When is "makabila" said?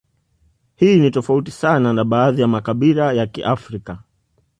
2.47-3.13